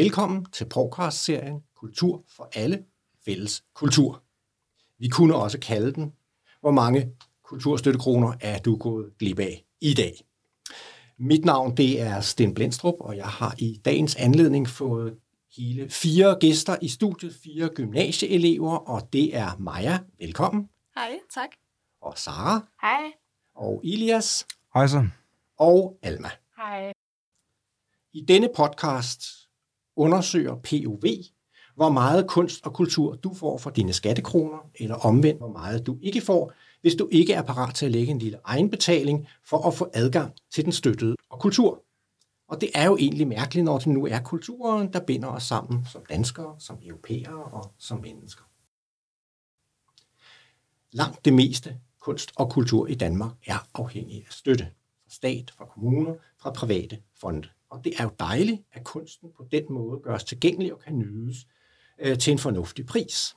[0.00, 2.84] Velkommen til podcast-serien Kultur for alle
[3.24, 4.22] fælles kultur.
[4.98, 6.12] Vi kunne også kalde den,
[6.60, 7.12] hvor mange
[7.44, 10.12] kulturstøttekroner er du gået glip af i dag.
[11.18, 15.18] Mit navn det er Sten Blendstrup, og jeg har i dagens anledning fået
[15.56, 21.50] hele fire gæster i studiet, fire gymnasieelever, og det er Maja, velkommen, Hej, tak.
[22.02, 23.12] og Sara, Hej.
[23.54, 25.08] og Ilias, Hej så.
[25.58, 26.30] og Alma.
[26.56, 26.92] Hej.
[28.12, 29.39] I denne podcast
[30.00, 31.04] undersøger POV,
[31.74, 35.98] hvor meget kunst og kultur du får for dine skattekroner, eller omvendt, hvor meget du
[36.02, 39.74] ikke får, hvis du ikke er parat til at lægge en lille egenbetaling for at
[39.74, 41.82] få adgang til den støttede og kultur.
[42.48, 45.86] Og det er jo egentlig mærkeligt, når det nu er kulturen, der binder os sammen
[45.92, 48.44] som danskere, som europæere og som mennesker.
[50.92, 54.64] Langt det meste kunst og kultur i Danmark er afhængig af støtte
[55.04, 57.48] fra stat, fra kommuner, fra private fonde.
[57.70, 61.36] Og det er jo dejligt, at kunsten på den måde gøres tilgængelig og kan nydes
[61.98, 63.36] øh, til en fornuftig pris.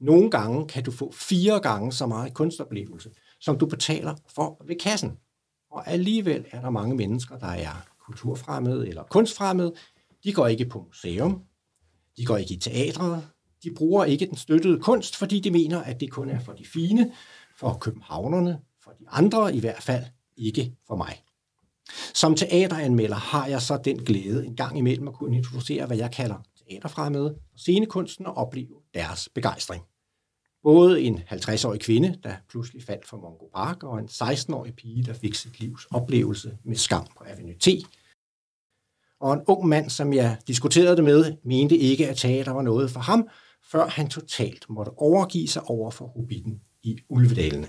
[0.00, 3.10] Nogle gange kan du få fire gange så meget kunstoplevelse,
[3.40, 5.12] som du betaler for ved kassen.
[5.70, 9.74] Og alligevel er der mange mennesker, der er kulturfremmede eller kunstfremmede.
[10.24, 11.42] De går ikke på museum,
[12.16, 13.28] de går ikke i teatret,
[13.62, 16.64] de bruger ikke den støttede kunst, fordi de mener, at det kun er for de
[16.66, 17.12] fine,
[17.56, 20.04] for københavnerne, for de andre i hvert fald,
[20.36, 21.24] ikke for mig.
[22.14, 26.10] Som teateranmelder har jeg så den glæde en gang imellem at kunne introducere, hvad jeg
[26.10, 26.36] kalder
[26.68, 29.84] teaterfremmede og scenekunsten og opleve deres begejstring.
[30.62, 35.12] Både en 50-årig kvinde, der pludselig faldt for Mongo Park, og en 16-årig pige, der
[35.12, 37.68] fik sit livs oplevelse med skam på Avenue T.
[39.20, 42.90] Og en ung mand, som jeg diskuterede det med, mente ikke, at teater var noget
[42.90, 43.28] for ham,
[43.62, 47.66] før han totalt måtte overgive sig over for Hobbiten i Ulvedalene.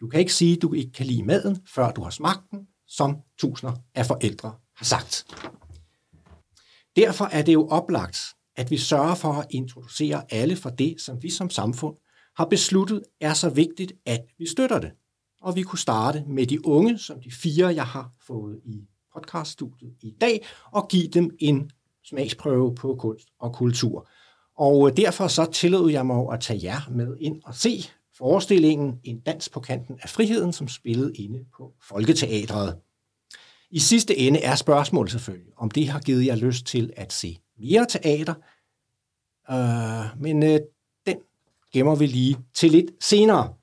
[0.00, 2.66] Du kan ikke sige, at du ikke kan lide maden, før du har smagt den,
[2.88, 5.26] som tusinder af forældre har sagt.
[6.96, 8.18] Derfor er det jo oplagt,
[8.56, 11.96] at vi sørger for at introducere alle for det, som vi som samfund
[12.36, 14.92] har besluttet er så vigtigt, at vi støtter det.
[15.40, 19.94] Og vi kunne starte med de unge, som de fire, jeg har fået i podcaststudiet
[20.02, 21.70] i dag, og give dem en
[22.04, 24.08] smagsprøve på kunst og kultur.
[24.56, 27.70] Og derfor så tillod jeg mig at tage jer med ind og se
[28.18, 32.78] forestillingen En dans på kanten af friheden, som spillede inde på Folketeatret.
[33.70, 37.38] I sidste ende er spørgsmålet selvfølgelig, om det har givet jer lyst til at se
[37.58, 38.34] mere teater,
[39.50, 40.60] øh, men øh,
[41.06, 41.16] den
[41.72, 43.54] gemmer vi lige til lidt senere.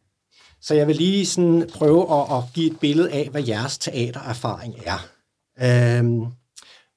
[0.61, 4.75] Så jeg vil lige sådan prøve at, at give et billede af, hvad jeres teatererfaring
[4.85, 4.99] er.
[5.59, 6.27] Øh,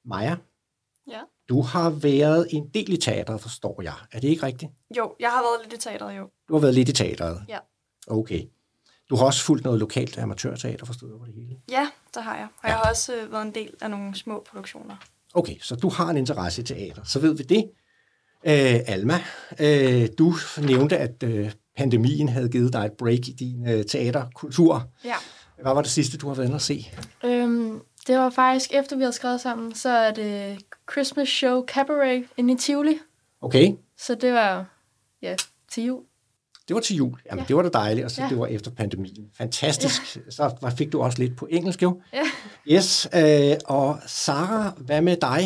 [0.05, 0.35] Maja,
[1.07, 3.93] Ja du har været en del i teateret, forstår jeg.
[4.11, 4.71] Er det ikke rigtigt?
[4.97, 6.29] Jo, jeg har været lidt i teateret, jo.
[6.47, 7.41] Du har været lidt i teateret?
[7.49, 7.57] Ja.
[8.07, 8.41] Okay.
[9.09, 11.55] Du har også fulgt noget lokalt amatørteater, forstod jeg på det hele?
[11.71, 12.47] Ja, det har jeg.
[12.57, 12.69] Og Ja.
[12.69, 14.95] jeg har også øh, været en del af nogle små produktioner.
[15.33, 17.03] Okay, så du har en interesse i teater.
[17.03, 17.69] Så ved vi det.
[18.47, 19.19] Øh, Alma,
[19.59, 24.87] øh, du nævnte, at øh, pandemien havde givet dig et break i din øh, teaterkultur.
[25.05, 25.15] Ja.
[25.61, 26.91] Hvad var det sidste, du har været inde at se?
[27.23, 30.57] Øhm, det var faktisk, efter vi havde skrevet sammen, så er det
[30.91, 32.99] Christmas Show Cabaret inde i Tivoli.
[33.41, 34.65] Okay, Så det var,
[35.21, 35.35] ja,
[35.71, 36.03] til jul.
[36.67, 37.19] det var til jul.
[37.25, 37.47] Jamen, Ja.
[37.47, 38.29] det var da dejligt, og så Ja.
[38.29, 39.31] det var efter pandemien.
[39.37, 40.17] Fantastisk.
[40.29, 42.01] Så var- fik du også lidt på engelsk, jo.
[42.13, 42.23] Ja.
[42.71, 45.43] Yes, øh, og Sara, hvad med dig?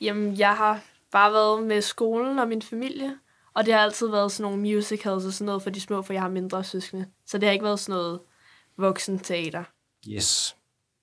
[0.00, 0.80] Jamen, jeg har
[1.12, 3.10] bare været med skolen og min familie,
[3.54, 6.12] og det har altid været sådan nogle musicals og sådan noget for de små, for
[6.12, 7.06] jeg har mindre søskende.
[7.26, 8.20] Så det har ikke været sådan noget
[8.78, 9.64] voksen teater.
[10.08, 10.56] Yes,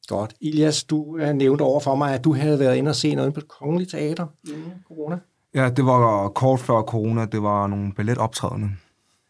[0.07, 0.33] godt.
[0.41, 3.33] Ilias, du øh, nævnte over for mig, at du havde været inde og se noget
[3.33, 5.19] på det kongelige teater inden corona.
[5.55, 7.25] Ja, det var kort før corona.
[7.25, 8.69] Det var nogle balletoptrædende.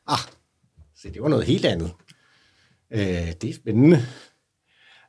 [0.07, 0.19] Ah,
[0.95, 1.91] så det var noget helt andet.
[2.91, 4.05] Øh, det er spændende.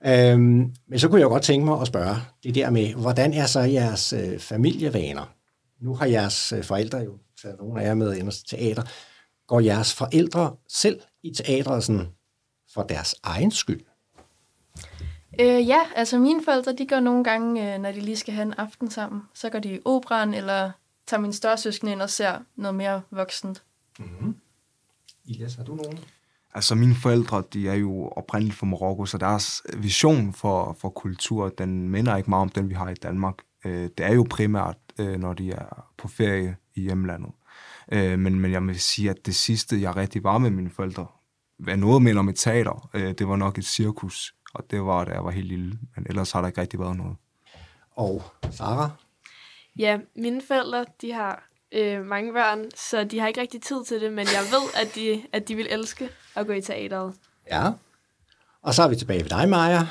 [0.06, 3.46] Øhm, men så kunne jeg godt tænke mig at spørge det der med, hvordan er
[3.46, 5.34] så jeres øh, familievaner?
[5.80, 8.82] Nu har jeres øh, forældre jo taget nogle af jer med ind til teater.
[9.46, 12.08] Går jeres forældre selv i teatret sådan
[12.74, 13.80] for deres egen skyld?
[15.40, 18.42] Øh, ja, altså mine forældre, de går nogle gange, øh, når de lige skal have
[18.42, 20.70] en aften sammen, så går de i operan, eller
[21.06, 23.62] tager min større søskende ind og ser noget mere voksent.
[23.98, 24.36] Mm-hmm.
[25.24, 25.98] Ilias, har du nogen?
[26.54, 31.48] Altså, mine forældre, de er jo oprindeligt fra Marokko, så deres vision for, for kultur,
[31.48, 33.34] den minder ikke meget om den, vi har i Danmark.
[33.64, 37.30] Øh, det er jo primært, øh, når de er på ferie i hjemlandet.
[37.92, 41.06] Øh, men, men jeg vil sige, at det sidste, jeg rigtig var med mine forældre,
[41.58, 45.04] hvad noget minder om et teater, øh, det var nok et cirkus, og det var,
[45.04, 45.78] da jeg var helt lille.
[45.96, 47.16] Men ellers har der ikke rigtig været noget.
[47.96, 48.90] Og Sara?
[49.78, 54.00] Ja, mine forældre, de har øh, mange børn, så de har ikke rigtig tid til
[54.00, 57.14] det, men jeg ved, at de, at de vil elske at gå i teateret.
[57.50, 57.70] Ja.
[58.62, 59.86] Og så er vi tilbage ved dig, Maja.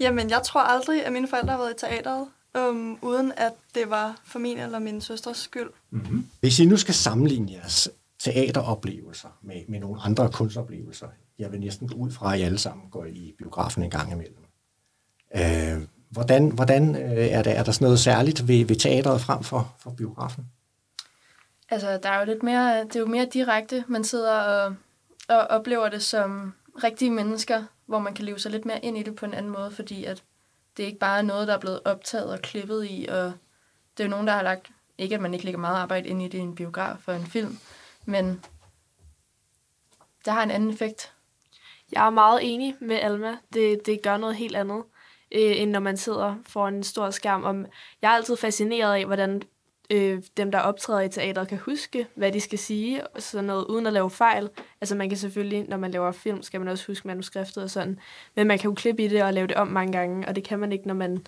[0.00, 2.28] Jamen, jeg tror aldrig, at mine forældre har været i teateret.
[2.56, 5.70] øhm, uden at det var for min eller min søsters skyld.
[5.90, 6.26] Mm-hmm.
[6.40, 7.88] Hvis I nu skal sammenligne jeres
[8.20, 11.06] teateroplevelser med, med nogle andre kunstoplevelser,
[11.38, 14.12] jeg vil næsten gå ud fra, at I alle sammen går i biografen en gang
[14.12, 14.44] imellem.
[15.36, 19.42] Øh, hvordan hvordan øh, er, der, er der sådan noget særligt ved, ved teateret frem
[19.42, 20.46] for, for biografen?
[21.68, 23.84] Altså, der er jo lidt mere, det er jo mere direkte.
[23.88, 24.74] Man sidder og,
[25.28, 29.02] og oplever det som rigtige mennesker, hvor man kan leve sig lidt mere ind i
[29.02, 30.22] det på en anden måde, fordi at
[30.76, 33.32] det er ikke bare noget, der er blevet optaget og klippet i, og
[33.96, 36.22] det er jo nogen, der har lagt, ikke at man ikke lægger meget arbejde ind
[36.22, 37.58] i det i en biograf for en film,
[38.04, 38.44] men
[40.24, 41.12] det har en anden effekt.
[41.92, 43.36] Jeg er meget enig med Alma.
[43.52, 44.82] Det, det gør noget helt andet,
[45.32, 47.44] øh, end når man sidder foran en stor skærm.
[47.44, 47.66] Om,
[48.02, 49.42] jeg er altid fascineret af, hvordan
[49.90, 53.86] øh, dem, der optræder i teateret, kan huske, hvad de skal sige, sådan noget, uden
[53.86, 54.50] at lave fejl.
[54.80, 57.98] Altså man kan selvfølgelig, når man laver film, skal man også huske manuskriptet og sådan,
[58.34, 60.44] men man kan jo klippe i det og lave det om mange gange, og det
[60.44, 61.26] kan man ikke, når man,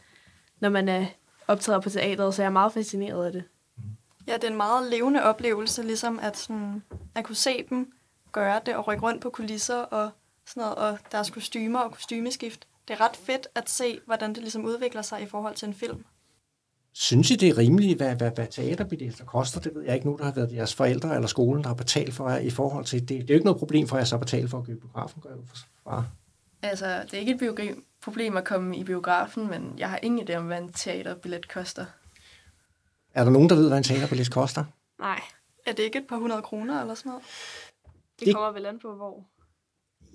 [0.60, 1.06] når man er
[1.48, 3.44] optræder på teateret, så jeg er meget fascineret af det.
[4.26, 6.82] Ja, det er en meget levende oplevelse, ligesom at, sådan,
[7.14, 7.92] at kunne se dem
[8.32, 10.10] gøre det og rykke rundt på kulisser og
[10.46, 12.66] sådan noget, og deres kostymer og kostymeskift.
[12.88, 15.74] Det er ret fedt at se, hvordan det ligesom udvikler sig i forhold til en
[15.74, 16.04] film.
[16.94, 19.60] Synes I, det er rimeligt, hvad, hvad, hvad teaterbilletter koster?
[19.60, 22.14] Det ved jeg ikke nu, der har været jeres forældre eller skolen, der har betalt
[22.14, 23.08] for jer i forhold til det.
[23.08, 24.74] Det er jo ikke noget problem for jer så at betale for at gå i
[24.74, 25.38] biografen, gør jeg
[25.86, 26.06] for
[26.62, 30.28] Altså, det er ikke et biogra- problem at komme i biografen, men jeg har ingen
[30.28, 31.84] idé om, hvad en teaterbillet koster.
[33.14, 34.64] Er der nogen, der ved, hvad en teaterbillet koster?
[35.00, 35.20] Nej.
[35.66, 37.24] Er det ikke et par hundrede kroner eller sådan noget?
[38.20, 39.24] Det, Det- kommer vel an på, hvor.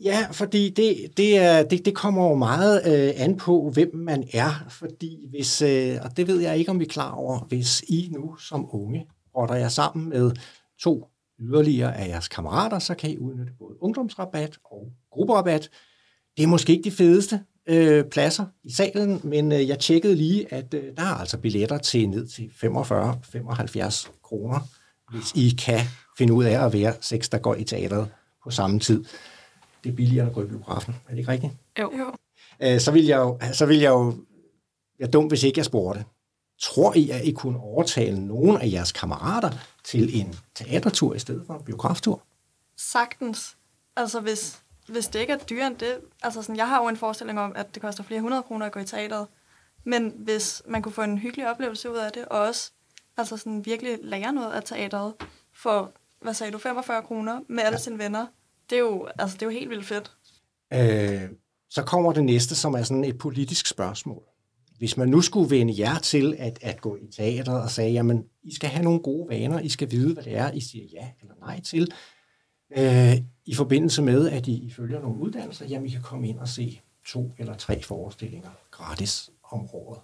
[0.03, 4.27] Ja, fordi det, det, er, det, det kommer jo meget øh, an på, hvem man
[4.33, 4.65] er.
[4.69, 8.09] Fordi hvis, øh, og det ved jeg ikke, om vi er klar over, hvis I
[8.11, 9.07] nu som unge
[9.37, 10.31] rotter jer sammen med
[10.79, 11.07] to
[11.39, 15.69] yderligere af jeres kammerater, så kan I udnytte både ungdomsrabat og grupperabat.
[16.37, 20.53] Det er måske ikke de fedeste øh, pladser i salen, men øh, jeg tjekkede lige,
[20.53, 24.59] at øh, der er altså billetter til ned til 45-75 kroner,
[25.11, 25.79] hvis I kan
[26.17, 28.09] finde ud af at være seks, der går i teateret
[28.43, 29.03] på samme tid.
[29.83, 30.95] Det er billigere at gå i biografen.
[31.07, 31.53] Er det ikke rigtigt?
[31.79, 31.91] Jo.
[31.97, 32.13] Jo.
[32.59, 34.13] Øh, så vil jeg jo, så vil jeg jo
[34.99, 36.05] være dum, hvis ikke jeg spurgte.
[36.61, 39.51] Tror I, at I kunne overtale nogen af jeres kammerater
[39.83, 42.21] til en teatertur i stedet for en biograftur?
[42.77, 43.57] Sagtens.
[43.95, 45.97] Altså hvis, hvis det ikke er dyrere end det.
[46.23, 48.71] Altså sådan, jeg har jo en forestilling om, at det koster flere hundrede kroner at
[48.71, 49.27] gå i teateret.
[49.83, 52.71] Men hvis man kunne få en hyggelig oplevelse ud af det, og også
[53.17, 55.13] altså sådan virkelig lære noget af teateret
[55.53, 55.91] for,
[56.21, 58.25] hvad sagde du, 45 kroner med alle sine venner,
[58.69, 60.11] det er jo, altså, det er jo helt vildt fedt.
[60.73, 61.29] Øh,
[61.69, 64.23] så kommer det næste, som er sådan et politisk spørgsmål.
[64.77, 68.23] Hvis man nu skulle vende jer til at, at gå i teateret og sige, jamen,
[68.43, 71.09] I skal have nogle gode vaner, I skal vide, hvad det er, I siger ja
[71.21, 71.91] eller nej til,
[72.77, 73.13] øh,
[73.45, 76.81] i forbindelse med, at I, følger nogle uddannelser, jamen, I kan komme ind og se
[77.05, 79.99] to eller tre forestillinger gratis om året.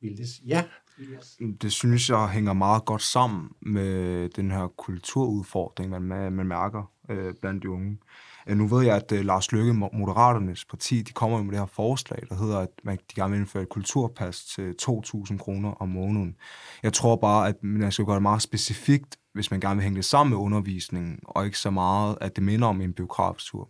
[0.00, 0.64] Vil det ja?
[1.00, 1.36] Yes.
[1.40, 6.92] Mm, det synes jeg hænger meget godt sammen med den her kulturudfordring, man, man mærker
[7.08, 7.98] øh, blandt de unge.
[8.46, 11.66] Øh, nu ved jeg, at øh, Lars Løkke, Moderaternes parti, de kommer med det her
[11.66, 15.88] forslag, der hedder, at man, de gerne vil indføre et kulturpas til 2.000 kroner om
[15.88, 16.36] måneden.
[16.82, 19.96] Jeg tror bare, at man skal gøre det meget specifikt, hvis man gerne vil hænge
[19.96, 23.68] det sammen med undervisningen, og ikke så meget, at det minder om en biograftur.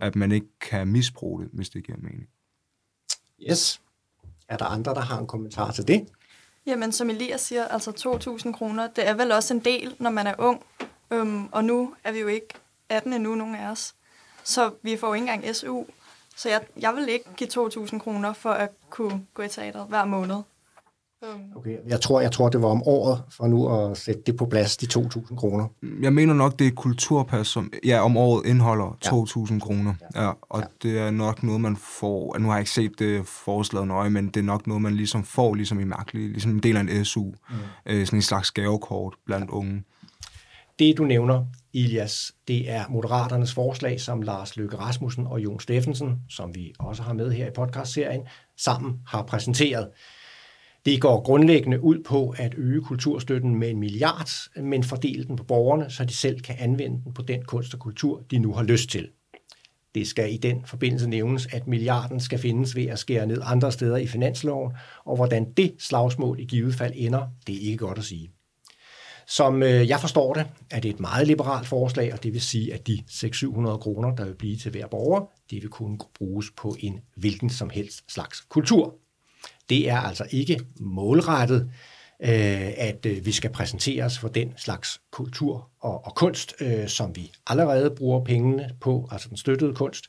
[0.00, 2.28] At man ikke kan misbruge det, hvis det giver mening.
[3.50, 3.80] Yes.
[4.48, 6.08] Er der andre, der har en kommentar til det?
[6.66, 7.90] Jamen, som Elias siger, altså
[8.46, 10.62] 2.000 kroner, det er vel også en del, når man er ung.
[11.10, 12.48] Øhm, og nu er vi jo ikke
[12.88, 13.94] 18 endnu, nogen af os.
[14.44, 15.84] Så vi får jo ikke engang SU.
[16.36, 20.04] Så jeg, jeg vil ikke give 2.000 kroner for at kunne gå i teateret hver
[20.04, 20.36] måned.
[21.24, 24.36] Øhm, Okay, jeg tror, jeg tror, det var om året, for nu at sætte det
[24.36, 25.68] på plads, de 2.000 kroner.
[26.02, 29.10] Jeg mener nok, det er et kulturpas, som ja, om året indeholder Ja.
[29.10, 29.94] 2.000 kroner.
[30.14, 30.64] Ja, og Ja.
[30.82, 32.38] det er nok noget, man får...
[32.38, 35.24] Nu har jeg ikke set det forslaget nøje, men det er nok noget, man ligesom
[35.24, 37.22] får ligesom i mærkeligt, ligesom en del af en SU.
[37.24, 37.32] Mm.
[37.86, 39.82] Øh, sådan en slags gavekort blandt unge.
[40.78, 46.18] Det, du nævner, Ilias, det er Moderaternes forslag, som Lars Løkke Rasmussen og Jon Steffensen,
[46.28, 48.20] som vi også har med her i podcastserien,
[48.58, 49.88] sammen har præsenteret.
[50.84, 55.44] Det går grundlæggende ud på at øge kulturstøtten med en milliard, men fordele den på
[55.44, 58.62] borgerne, så de selv kan anvende den på den kunst og kultur, de nu har
[58.62, 59.08] lyst til.
[59.94, 63.72] Det skal i den forbindelse nævnes, at milliarden skal findes ved at skære ned andre
[63.72, 64.72] steder i finansloven,
[65.04, 68.30] og hvordan det slagsmål i givet fald ender, det er ikke godt at sige.
[69.26, 72.74] Som øh, jeg forstår det, er det et meget liberalt forslag, og det vil sige,
[72.74, 76.76] at de 600-700 kroner, der vil blive til hver borger, det vil kunne bruges på
[76.80, 78.94] en hvilken som helst slags kultur.
[79.68, 81.70] Det er altså ikke målrettet,
[82.20, 87.16] øh, at øh, vi skal præsenteres for den slags kultur og, og kunst, øh, som
[87.16, 90.04] vi allerede bruger pengene på, altså den støttede kunst.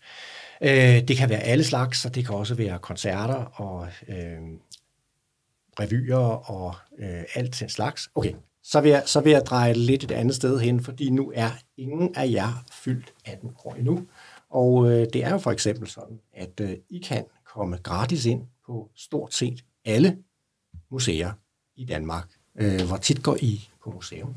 [0.62, 4.38] Øh, det kan være alle slags, og det kan også være koncerter og øh,
[5.80, 8.10] revyer og øh, alt den slags.
[8.16, 11.32] Okay, så vil, jeg, så vil jeg dreje lidt et andet sted hen, fordi nu
[11.36, 14.08] er ingen af jer fyldt 18 år endnu.
[14.50, 17.24] Og øh, det er jo for eksempel sådan, at øh, I kan
[17.54, 20.24] komme gratis ind på stort set alle
[20.90, 21.32] museer
[21.76, 22.28] i Danmark.
[22.56, 24.36] Øh, hvor tit går I på museum?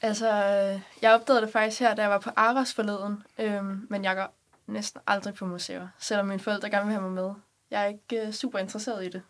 [0.00, 4.04] Altså, øh, jeg opdagede det faktisk her, da jeg var på Aros forleden, øhm, men
[4.04, 4.34] jeg går
[4.66, 7.34] næsten aldrig på museer, selvom mine forældre gerne vil have mig med.
[7.70, 9.22] Jeg er ikke øh, super interesseret i det.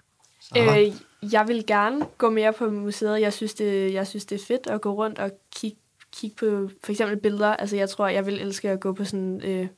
[0.56, 0.92] Øh,
[1.32, 3.20] jeg vil gerne gå mere på museet.
[3.20, 5.78] Jeg synes, det, jeg synes, det er fedt at gå rundt og kigge,
[6.12, 7.56] kigge på for eksempel billeder.
[7.56, 9.68] Altså, jeg tror, jeg vil elske at gå på sådan et øh,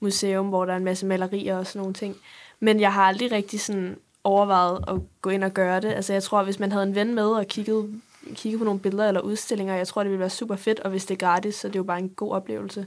[0.00, 2.16] museum, hvor der er en masse malerier og sådan nogle ting.
[2.62, 5.92] Men jeg har aldrig rigtig sådan overvejet at gå ind og gøre det.
[5.92, 8.00] Altså, jeg tror, hvis man havde en ven med og kiggede,
[8.34, 10.80] kiggede på nogle billeder eller udstillinger, jeg tror, det ville være super fedt.
[10.80, 12.86] Og hvis det er gratis, så det er jo bare en god oplevelse.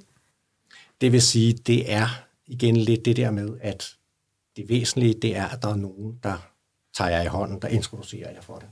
[1.02, 2.08] Det vil sige, det er
[2.48, 3.96] igen lidt det der med, at
[4.56, 6.38] det væsentlige, det er, at der er nogen, der
[6.98, 8.68] tager jeg i hånden, der introducerer jeg for det.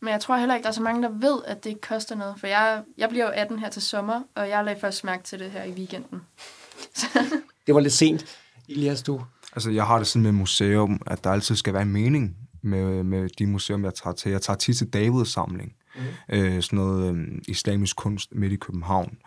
[0.00, 2.14] Men jeg tror heller ikke, der er så mange, der ved, at det ikke koster
[2.14, 2.34] noget.
[2.40, 5.38] For jeg, jeg bliver jo 18 her til sommer, og jeg lagde først mærke til
[5.38, 6.22] det her i weekenden.
[7.66, 8.38] det var lidt sent.
[8.68, 9.20] Elias, du?
[9.52, 13.02] Altså, jeg har det sådan med museum, at der altid skal være en mening med,
[13.02, 14.30] med de museum, jeg tager til.
[14.32, 15.72] Jeg tager tit til Davids samling.
[15.96, 16.36] Mm.
[16.36, 19.18] Øh, sådan noget øh, islamisk kunst midt i København.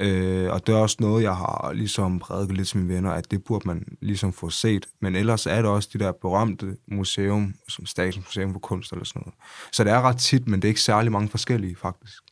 [0.00, 3.30] Øh, og det er også noget, jeg har ligesom prædiket lidt til mine venner, at
[3.30, 4.86] det burde man ligesom få set.
[5.00, 9.04] Men ellers er det også de der berømte museum, som Statens Museum for Kunst eller
[9.04, 9.34] sådan noget.
[9.72, 12.22] Så det er ret tit, men det er ikke særlig mange forskellige, faktisk.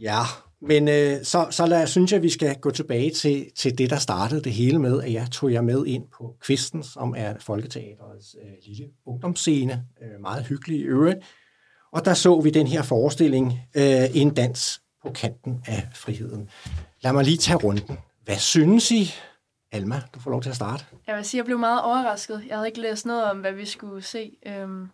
[0.00, 0.20] Ja,
[0.66, 3.90] men øh, så, så lad, synes jeg, at vi skal gå tilbage til, til det,
[3.90, 7.34] der startede det hele med, at jeg tog jer med ind på Kvisten, som er
[7.40, 9.84] Folketeaterets øh, lille ungdomsscene.
[10.02, 11.18] Øh, meget hyggelig i øvrigt.
[11.92, 16.48] Og der så vi den her forestilling, øh, En dans på kanten af friheden.
[17.00, 17.98] Lad mig lige tage runden.
[18.24, 19.10] Hvad synes I?
[19.72, 20.84] Alma, du får lov til at starte.
[21.06, 22.44] Jeg vil sige, at jeg blev meget overrasket.
[22.48, 24.36] Jeg havde ikke læst noget om, hvad vi skulle se.
[24.46, 24.88] Øhm,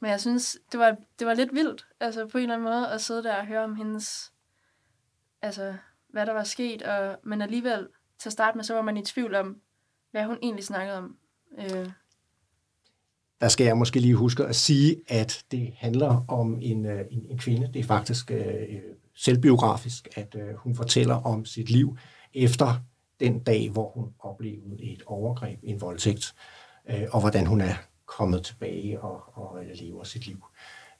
[0.00, 2.88] men jeg synes, det var, det var lidt vildt, altså på en eller anden måde,
[2.88, 4.32] at sidde der og høre om hendes,
[5.42, 5.74] altså
[6.08, 9.04] hvad der var sket, og, men alligevel til at starte med, så var man i
[9.04, 9.60] tvivl om,
[10.10, 11.16] hvad hun egentlig snakkede om.
[11.58, 11.90] Øh,
[13.40, 17.26] der skal jeg måske lige huske at sige, at det handler om en, øh, en,
[17.30, 17.70] en kvinde.
[17.74, 18.80] Det er faktisk øh,
[19.14, 21.96] selvbiografisk, at øh, hun fortæller om sit liv
[22.34, 22.74] efter
[23.20, 26.34] den dag, hvor hun oplevede et overgreb, en voldtægt,
[26.90, 27.74] øh, og hvordan hun er
[28.06, 30.44] kommet tilbage og, og lever sit liv.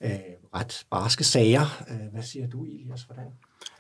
[0.00, 0.18] Øh,
[0.54, 1.84] ret barske sager.
[1.90, 3.02] Øh, hvad siger du, Elias?
[3.02, 3.26] Hvordan?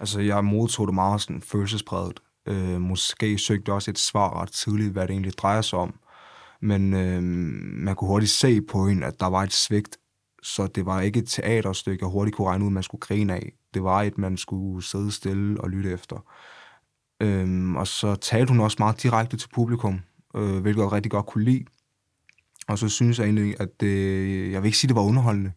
[0.00, 2.20] Altså, jeg modtog det meget sådan følelsespræget.
[2.48, 5.94] Øh, måske søgte også et svar ret tidligt, hvad det egentlig drejer sig om.
[6.60, 7.22] Men øh,
[7.84, 9.96] man kunne hurtigt se på hende, at der var et svigt,
[10.42, 13.52] så det var ikke et teaterstykke, jeg hurtigt kunne regne ud, man skulle grine af.
[13.74, 16.24] Det var et, man skulle sidde stille og lytte efter.
[17.22, 20.00] Øhm, og så talte hun også meget direkte til publikum,
[20.36, 21.64] øh, hvilket jeg rigtig godt kunne lide.
[22.68, 25.52] Og så synes jeg egentlig, at det, jeg vil ikke sige, at det var underholdende.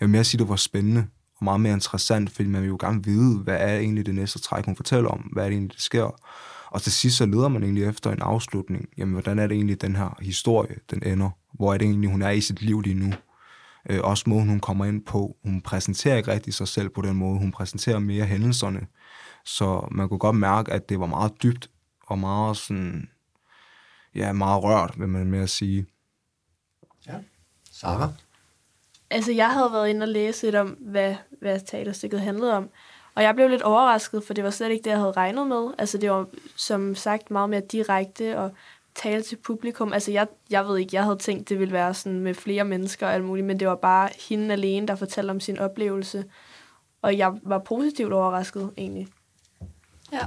[0.00, 1.06] Jeg vil mere sige, at det var spændende
[1.44, 4.64] meget mere interessant, fordi man vil jo gerne vide, hvad er egentlig det næste træk,
[4.64, 6.20] hun fortæller om, hvad er det egentlig, der sker.
[6.70, 8.88] Og til sidst så leder man egentlig efter en afslutning.
[8.96, 11.30] Jamen, hvordan er det egentlig, den her historie, den ender?
[11.52, 13.12] Hvor er det egentlig, hun er i sit liv lige nu?
[13.90, 15.36] Øh, også måden, hun kommer ind på.
[15.44, 17.38] Hun præsenterer ikke rigtig sig selv på den måde.
[17.38, 18.86] Hun præsenterer mere hændelserne.
[19.44, 21.70] Så man kunne godt mærke, at det var meget dybt
[22.06, 23.08] og meget sådan,
[24.14, 25.86] ja, meget rørt, vil man mere sige.
[27.06, 27.14] Ja.
[27.72, 28.10] Sarah?
[29.10, 32.70] Altså, jeg havde været inde og læse lidt om, hvad, hvad teaterstykket handlede om.
[33.14, 35.70] Og jeg blev lidt overrasket, for det var slet ikke det, jeg havde regnet med.
[35.78, 38.50] Altså, det var som sagt meget mere direkte og
[38.94, 39.92] tale til publikum.
[39.92, 43.06] Altså, jeg, jeg ved ikke, jeg havde tænkt, det ville være sådan med flere mennesker
[43.06, 46.24] og alt muligt, men det var bare hende alene, der fortalte om sin oplevelse.
[47.02, 49.08] Og jeg var positivt overrasket, egentlig.
[50.12, 50.26] Ja.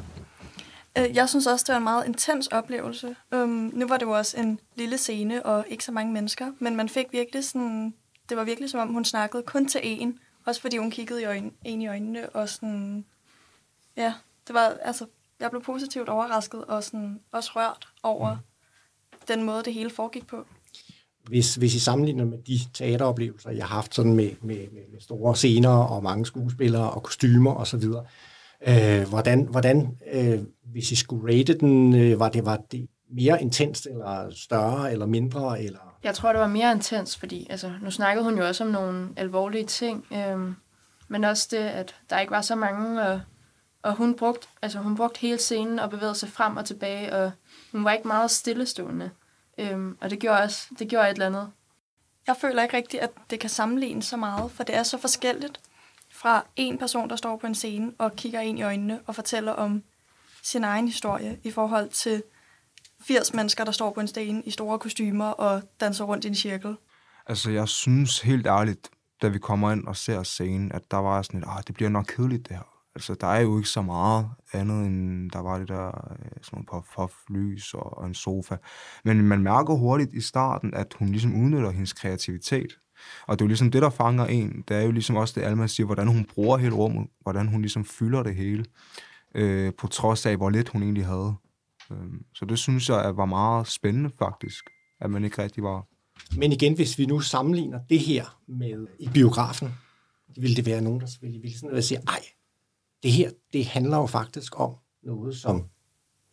[0.98, 3.16] Øh, jeg synes også, det var en meget intens oplevelse.
[3.36, 6.76] Um, nu var det jo også en lille scene og ikke så mange mennesker, men
[6.76, 7.94] man fik virkelig sådan...
[8.30, 10.20] Det var virkelig som om, hun snakkede kun til en.
[10.46, 13.06] Også fordi hun kiggede i øjne, en i øjnene og sådan...
[13.98, 14.14] Ja,
[14.48, 14.78] det var...
[14.82, 15.06] Altså,
[15.40, 18.40] jeg blev positivt overrasket og sådan også rørt over, mm
[19.28, 20.46] den måde, det hele foregik på.
[21.28, 25.36] Hvis, hvis I sammenligner med de teateroplevelser, jeg har haft sådan med, med, med, store
[25.36, 27.84] scener og mange skuespillere og kostymer osv.,
[28.68, 30.40] øh, hvordan, hvordan øh,
[30.72, 35.06] hvis I skulle rate den, øh, var, det, var det mere intenst, eller større, eller
[35.06, 35.64] mindre?
[35.64, 35.98] Eller?
[36.04, 39.10] Jeg tror, det var mere intens, fordi altså, nu snakkede hun jo også om nogle
[39.16, 40.52] alvorlige ting, øh,
[41.08, 43.22] men også det, at der ikke var så mange, og,
[43.82, 47.32] og hun, brugte, altså, hun brugte hele scenen og bevægede sig frem og tilbage, og
[47.72, 49.10] hun var ikke meget stillestående.
[49.58, 51.52] Øhm, og det gjorde, også, det gjorde et eller andet.
[52.28, 55.60] Jeg føler ikke rigtigt, at det kan sammenlignes så meget, for det er så forskelligt
[56.12, 59.52] fra en person, der står på en scene og kigger ind i øjnene og fortæller
[59.52, 59.84] om
[60.44, 62.24] sin egen historie i forhold til
[63.02, 66.36] 80 mennesker, der står på en sten i store kostymer og danser rundt i en
[66.36, 66.76] cirkel.
[67.28, 68.90] Altså, jeg synes helt ærligt,
[69.22, 71.90] da vi kommer ind og ser scenen, at der var sådan et, ah, det bliver
[71.90, 72.64] nok kedeligt det her.
[72.96, 76.50] Altså, der er jo ikke så meget andet end, der var det der øh, sådan
[76.52, 78.56] nogle puff, puff lys og, og en sofa.
[79.04, 82.78] Men man mærker hurtigt i starten, at hun ligesom udnytter hendes kreativitet.
[83.28, 84.64] Og det er jo ligesom det, der fanger en.
[84.68, 87.62] Det er jo ligesom også det, Alma siger, hvordan hun bruger hele rummet, hvordan hun
[87.62, 88.66] ligesom fylder det hele,
[89.36, 91.36] øh, på trods af, hvor lidt hun egentlig havde.
[91.92, 91.98] Øh,
[92.34, 94.66] så det synes jeg var meget spændende faktisk,
[95.00, 95.88] at man ikke rigtig var
[96.38, 99.70] Men igen, hvis vi nu sammenligner det her med i biografen,
[100.38, 102.20] ville det være nogen, der ville, ville sådan sige, ej,
[103.04, 105.66] det her, det handler jo faktisk om noget, som,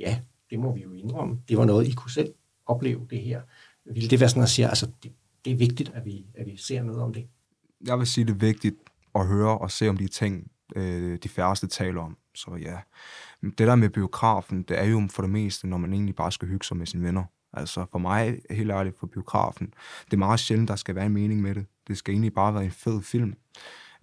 [0.01, 0.21] ja,
[0.51, 2.35] det må vi jo indrømme, det var noget, I kunne selv
[2.67, 3.43] opleve det her.
[3.85, 5.13] Ville det være sådan at sige, altså, det,
[5.45, 7.29] det er vigtigt, at vi, at vi ser noget om det?
[7.87, 8.77] jeg vil sige, det er vigtigt
[9.15, 12.17] at høre og se om de ting, øh, de færreste taler om.
[12.35, 12.79] Så ja,
[13.41, 16.33] Men det der med biografen, det er jo for det meste, når man egentlig bare
[16.33, 17.25] skal hygge sig med sine venner.
[17.53, 21.13] Altså for mig, helt ærligt, for biografen, det er meget sjældent, der skal være en
[21.13, 21.67] mening med det.
[21.89, 23.35] Det skal egentlig bare være en fed film.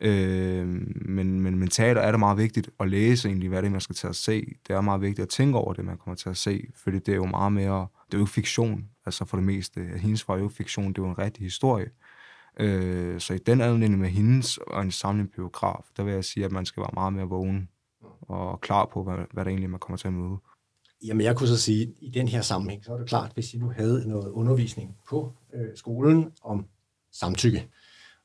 [0.02, 0.68] Øh,
[1.06, 3.82] men, men, men teater er det meget vigtigt at læse egentlig, hvad det er, man
[3.82, 4.56] skal til at se.
[4.68, 7.12] Det er meget vigtigt at tænke over det, man kommer til at se, fordi det
[7.12, 9.82] er jo meget mere, det er jo ikke fiktion, altså for det meste.
[9.82, 11.90] Hendes var jo ikke fiktion, det er jo en rigtig historie.
[12.60, 16.46] Øh, så i den anledning med hendes og en samling biograf, der vil jeg sige,
[16.46, 17.70] at man skal være meget mere vågen
[18.22, 20.38] og klar på, hvad, hvad det egentlig man kommer til at møde.
[21.04, 23.54] Jamen, jeg kunne så sige, at i den her sammenhæng, så er det klart, hvis
[23.54, 26.66] I nu havde noget undervisning på øh, skolen om
[27.12, 27.70] samtykke,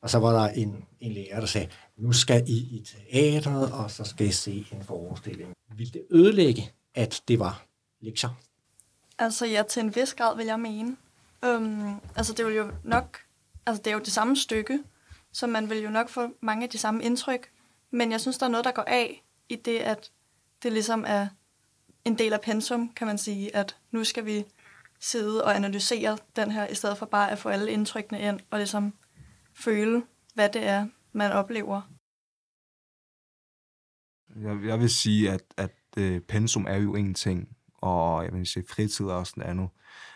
[0.01, 3.91] og så var der en, en lærer, der sagde, nu skal I i teateret, og
[3.91, 5.55] så skal I se en forestilling.
[5.77, 7.67] Vil det ødelægge, at det var
[8.01, 8.31] lektier?
[9.19, 10.97] Altså ja, til en vis grad vil jeg mene.
[11.47, 13.19] Um, altså det vil jo nok,
[13.67, 14.83] altså det er jo det samme stykke,
[15.33, 17.51] så man vil jo nok få mange af de samme indtryk,
[17.91, 20.13] men jeg synes, der er noget, der går af i det, at
[20.63, 21.29] det ligesom er
[22.05, 24.45] en del af pensum, kan man sige, at nu skal vi
[25.01, 28.59] sidde og analysere den her, i stedet for bare at få alle indtrykkene ind, og
[28.59, 28.95] ligesom
[29.55, 30.03] føle,
[30.35, 31.83] hvad det er, man oplever.
[34.37, 38.47] Jeg, jeg vil sige, at, at øh, pensum er jo en ting, og jeg vil
[38.47, 39.69] sige, fritid er også noget andet.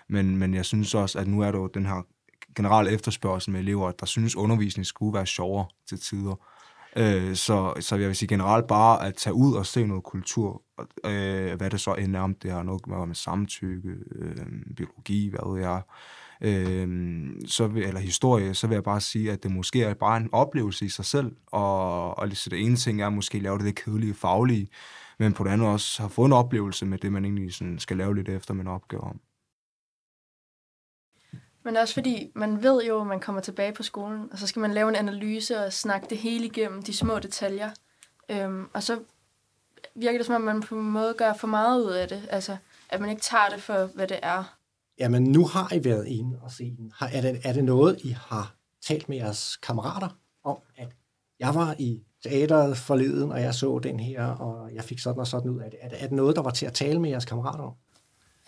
[0.08, 2.02] Men, men jeg synes også, at nu er der jo den her
[2.56, 6.34] generel efterspørgsel med elever, der synes, undervisning skulle være sjovere til tider.
[6.96, 10.62] Øh, så, så jeg vil sige generelt bare at tage ud og se noget kultur,
[11.04, 14.36] øh, hvad det så end er, om det har noget med, med samtykke, øh,
[14.76, 15.82] biologi, hvad ved jeg,
[16.40, 20.16] øh, så vil, eller historie, så vil jeg bare sige, at det måske er bare
[20.16, 23.58] en oplevelse i sig selv, og, og så det ene ting er at måske lave
[23.58, 24.68] det lidt kedelige faglige,
[25.18, 27.96] men på det andet også har fået en oplevelse med det, man egentlig sådan skal
[27.96, 29.20] lave lidt efter med en opgave om.
[31.62, 34.60] Men også fordi, man ved jo, at man kommer tilbage på skolen, og så skal
[34.60, 37.70] man lave en analyse og snakke det hele igennem, de små detaljer.
[38.28, 38.98] Øhm, og så
[39.94, 42.28] virker det som om, man på en måde gør for meget ud af det.
[42.30, 42.56] Altså,
[42.88, 44.56] at man ikke tager det for, hvad det er.
[44.98, 46.92] Jamen, nu har I været inde og set den.
[46.96, 48.54] Har, er, det, er det noget, I har
[48.86, 50.08] talt med jeres kammerater
[50.44, 50.88] om, at
[51.38, 55.26] jeg var i teateret forleden, og jeg så den her, og jeg fik sådan og
[55.26, 55.78] sådan ud af det.
[55.82, 57.72] Er det, er det noget, der var til at tale med jeres kammerater om?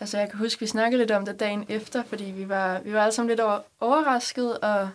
[0.02, 2.92] Altså, jeg kan huske, vi snakkede lidt om det dagen efter, fordi vi var, vi
[2.92, 4.88] var alle sammen lidt over, overrasket, og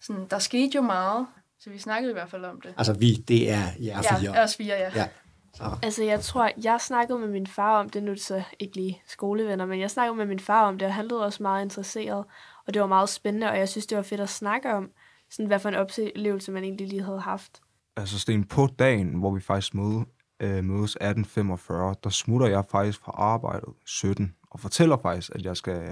[0.00, 1.26] sådan, der skete jo meget.
[1.60, 2.74] Så vi snakkede i hvert fald om det.
[2.76, 4.32] Altså, vi, det er jer fire.
[4.34, 4.90] Ja, os fire, ja.
[4.94, 5.08] Ja.
[5.54, 5.64] Så.
[5.82, 8.76] Altså, jeg tror, jeg snakkede med min far om det, nu er det så ikke
[8.76, 11.64] lige skolevenner, men jeg snakkede med min far om det, og han lød også meget
[11.64, 12.24] interesseret,
[12.66, 14.90] og det var meget spændende, og jeg synes, det var fedt at snakke om,
[15.30, 17.60] sådan hvad for en oplevelse man egentlig lige havde haft.
[17.96, 20.04] Altså, Sten, på dagen, hvor vi faktisk møde,
[20.42, 21.72] øh, mødes 18.45,
[22.04, 25.82] der smutter jeg faktisk fra arbejdet 17, og fortæller faktisk, at jeg skal,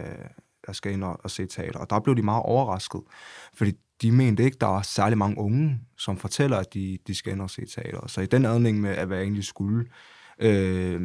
[0.66, 1.78] jeg skal ind og, og se teater.
[1.78, 3.00] Og der blev de meget overrasket,
[3.54, 7.32] fordi de mente ikke, der var særlig mange unge, som fortæller, at de, de skal
[7.32, 8.06] ind og se teater.
[8.06, 9.86] Så i den anledning med, at hvad jeg egentlig skulle,
[10.38, 11.00] øh,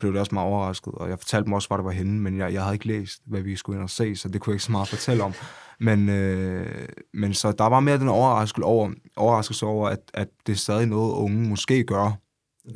[0.00, 0.94] blev det også meget overrasket.
[0.94, 3.22] Og jeg fortalte dem også, hvor det var henne, men jeg, jeg havde ikke læst,
[3.26, 5.32] hvad vi skulle ind og se, så det kunne jeg ikke så meget fortælle om.
[5.80, 10.52] Men, øh, men så der var mere den overraskelse over, overraskelse over at, at det
[10.52, 12.12] er stadig noget, unge måske gør,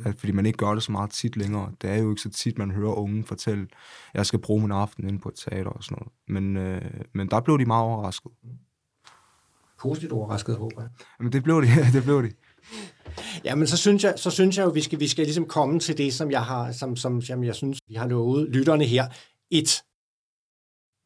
[0.05, 1.71] at, fordi man ikke gør det så meget tit længere.
[1.81, 3.69] Det er jo ikke så tit, man hører unge fortælle, at
[4.13, 6.13] jeg skal bruge min aften inde på et teater og sådan noget.
[6.27, 8.31] Men, øh, men der blev de meget overrasket.
[9.79, 10.89] Positivt overrasket, håber jeg.
[11.19, 12.31] Men det blev de, det blev de.
[13.43, 15.79] Ja, men så synes jeg, så synes jeg jo, vi skal, vi skal ligesom komme
[15.79, 19.07] til det, som jeg har, som, som, som jeg synes, vi har lovet lytterne her.
[19.51, 19.83] Et.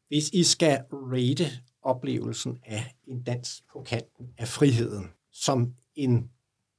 [0.08, 1.44] Hvis I skal rate
[1.82, 6.30] oplevelsen af en dans på kanten af friheden som en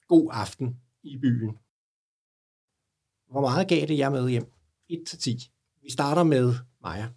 [0.08, 1.58] god aften i byen,
[3.32, 4.52] hvor meget gav det jer med hjem?
[4.90, 5.52] 1 til 10.
[5.84, 7.08] Vi starter med Maja.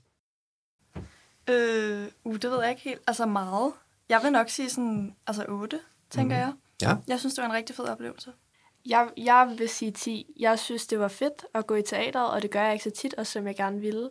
[1.51, 3.01] Øh, uh, det ved jeg ikke helt.
[3.07, 3.73] Altså meget.
[4.09, 6.41] Jeg vil nok sige sådan, altså 8, tænker mm.
[6.41, 6.53] jeg.
[6.83, 6.97] Ja.
[7.09, 8.33] Jeg synes, det var en rigtig fed oplevelse.
[8.87, 10.35] Jeg, jeg vil sige 10.
[10.41, 12.91] Jeg synes, det var fedt at gå i teateret, og det gør jeg ikke så
[12.91, 14.11] tit, og som jeg gerne ville.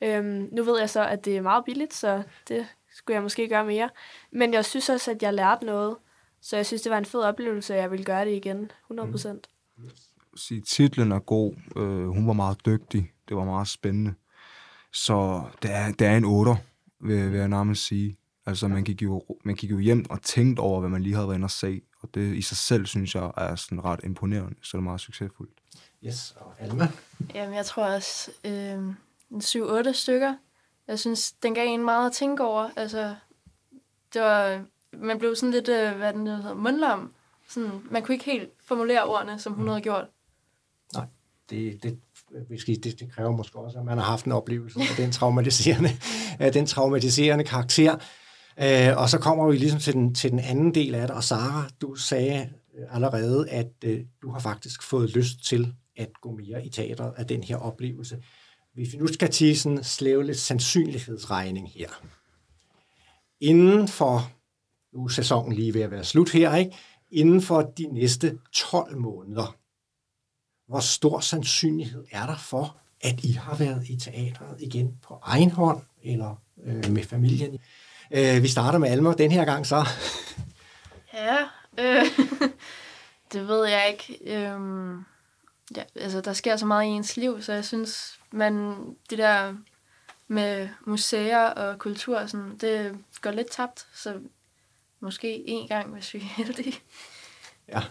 [0.00, 3.48] Øhm, nu ved jeg så, at det er meget billigt, så det skulle jeg måske
[3.48, 3.90] gøre mere.
[4.32, 5.96] Men jeg synes også, at jeg lærte noget.
[6.40, 9.10] Så jeg synes, det var en fed oplevelse, og jeg vil gøre det igen, 100
[9.10, 9.46] procent.
[9.76, 9.90] Mm.
[10.36, 11.54] Sige, titlen er god.
[11.76, 13.12] Øh, hun var meget dygtig.
[13.28, 14.14] Det var meget spændende.
[14.92, 16.56] Så det er, det er en otter,
[17.00, 18.16] vil, vil jeg nærmest sige.
[18.46, 21.28] Altså, man gik, jo, man gik jo hjem og tænkte over, hvad man lige havde
[21.28, 21.82] været inde og se.
[22.02, 24.56] Og det i sig selv, synes jeg, er sådan ret imponerende.
[24.62, 25.52] Så det er meget succesfuldt.
[26.06, 26.88] Yes, og Alma?
[27.34, 28.74] Jamen, jeg tror også øh,
[29.30, 30.34] en 7-8 stykker.
[30.88, 32.70] Jeg synes, den gav en meget at tænke over.
[32.76, 33.14] Altså,
[34.14, 37.12] det var, man blev sådan lidt, øh, hvad den hedder, mundlam.
[37.48, 40.06] Sådan, man kunne ikke helt formulere ordene, som hun havde gjort.
[41.50, 41.98] Det, det,
[42.84, 45.90] det, det kræver måske også, at man har haft en oplevelse af den traumatiserende,
[46.38, 47.96] af den traumatiserende karakter.
[48.60, 51.24] Øh, og så kommer vi ligesom til den, til den anden del af det, og
[51.24, 52.50] Sara, du sagde
[52.90, 57.26] allerede, at øh, du har faktisk fået lyst til at gå mere i teateret af
[57.26, 58.22] den her oplevelse.
[58.74, 61.88] Hvis vi nu skal til sådan slæve lidt sandsynlighedsregning her.
[63.40, 64.32] Inden for,
[64.92, 66.76] nu er sæsonen lige ved at være slut her, ikke?
[67.10, 69.56] inden for de næste 12 måneder,
[70.66, 75.50] hvor stor sandsynlighed er der for, at I har været i teatret igen på egen
[75.50, 77.58] hånd, eller øh, med familien?
[78.10, 79.84] Øh, vi starter med Alma den her gang så.
[81.14, 81.36] Ja,
[81.78, 82.04] øh,
[83.32, 84.34] det ved jeg ikke.
[84.34, 84.60] Øh,
[85.76, 88.76] ja, altså, der sker så meget i ens liv, så jeg synes, man,
[89.10, 89.54] det der
[90.28, 94.20] med museer og kultur, sådan, det går lidt tabt, så
[95.00, 96.74] måske en gang, hvis vi er heldige.
[97.68, 97.82] Ja.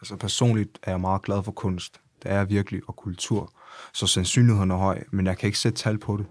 [0.00, 2.00] Altså personligt er jeg meget glad for kunst.
[2.22, 3.52] Det er virkelig, og kultur.
[3.94, 6.26] Så sandsynligheden er høj, men jeg kan ikke sætte tal på det.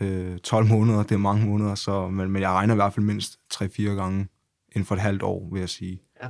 [0.00, 3.06] Øh, 12 måneder, det er mange måneder, så, men, men jeg regner i hvert fald
[3.06, 4.28] mindst 3-4 gange
[4.72, 6.02] inden for et halvt år, vil jeg sige.
[6.22, 6.28] Ja,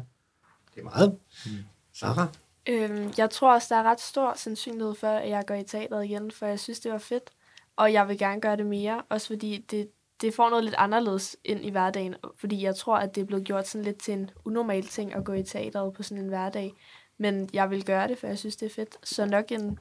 [0.74, 1.18] det er meget.
[1.46, 1.52] Mm.
[1.94, 2.28] Sarah?
[2.68, 6.04] Øhm, jeg tror også, der er ret stor sandsynlighed for, at jeg går i teateret
[6.04, 7.30] igen, for jeg synes, det var fedt.
[7.76, 9.88] Og jeg vil gerne gøre det mere, også fordi det,
[10.20, 12.14] det får noget lidt anderledes ind i hverdagen.
[12.36, 15.24] Fordi jeg tror, at det er blevet gjort sådan lidt til en unormal ting at
[15.24, 16.72] gå i teateret på sådan en hverdag.
[17.18, 18.96] Men jeg vil gøre det, for jeg synes, det er fedt.
[19.08, 19.78] Så nok en,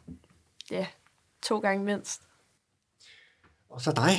[0.72, 0.88] ja,
[1.42, 2.22] to gange mindst.
[3.70, 4.12] Og så dig.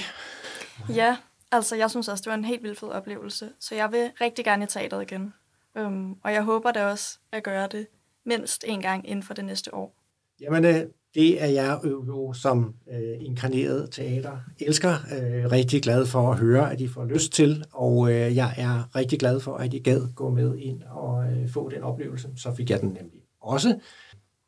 [0.97, 1.17] Ja,
[1.53, 3.53] altså jeg synes også, det var en helt vildt fed oplevelse.
[3.61, 5.35] Så jeg vil rigtig gerne i teateret igen.
[5.75, 7.87] Um, og jeg håber da også at gøre det
[8.25, 9.95] mindst en gang inden for det næste år.
[10.41, 14.91] Jamen, øh, det er jeg jo som øh, inkarneret teater elsker.
[14.91, 18.97] Øh, rigtig glad for at høre, at I får lyst til, og øh, jeg er
[18.97, 22.29] rigtig glad for, at I gad gå med ind og øh, få den oplevelse.
[22.37, 23.79] Så fik jeg den nemlig også.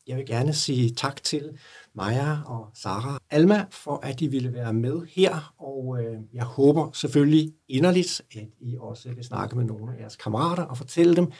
[0.07, 1.59] Jeg vil gerne sige tak til
[1.94, 6.90] Maja og Sara Alma for, at de ville være med her, og øh, jeg håber
[6.94, 11.33] selvfølgelig inderligt, at I også vil snakke med nogle af jeres kammerater og fortælle dem,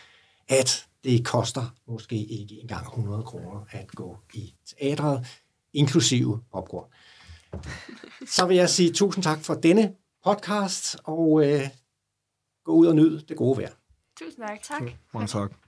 [0.49, 5.27] at det koster måske ikke engang 100 kroner at gå i teatret,
[5.73, 6.91] inklusive popcorn.
[8.27, 11.69] Så vil jeg sige tusind tak for denne podcast, og øh,
[12.65, 13.73] gå ud og nyd det gode vejr.
[14.19, 14.63] Tusind tak.
[14.63, 14.83] Tak.
[15.15, 15.62] Mange tak.